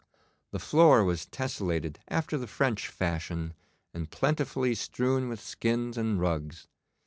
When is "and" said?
3.93-4.09, 5.95-6.19